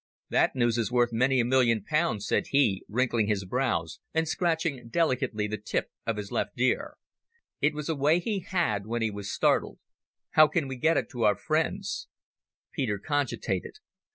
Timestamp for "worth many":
0.91-1.39